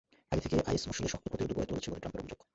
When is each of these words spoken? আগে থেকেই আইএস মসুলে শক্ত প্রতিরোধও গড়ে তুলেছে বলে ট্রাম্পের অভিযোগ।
আগে 0.31 0.41
থেকেই 0.45 0.65
আইএস 0.69 0.83
মসুলে 0.89 1.07
শক্ত 1.13 1.25
প্রতিরোধও 1.31 1.57
গড়ে 1.57 1.69
তুলেছে 1.69 1.89
বলে 1.91 2.01
ট্রাম্পের 2.03 2.21
অভিযোগ। 2.23 2.39